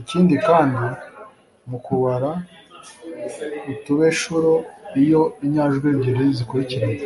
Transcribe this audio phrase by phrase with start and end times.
[0.00, 0.86] ikindikandi
[1.68, 2.30] mu kubara
[3.72, 4.52] utubeshuro
[5.02, 7.00] iyo inyajwi ebyiri zikurikiranye